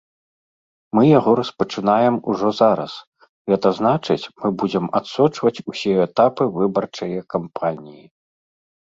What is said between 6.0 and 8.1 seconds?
этапы выбарчае кампаніі.